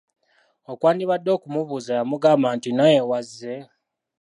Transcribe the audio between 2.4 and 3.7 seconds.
nti:"naawe wazze?"